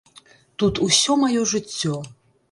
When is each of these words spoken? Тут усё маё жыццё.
Тут 0.61 0.81
усё 0.85 1.17
маё 1.25 1.43
жыццё. 1.51 1.95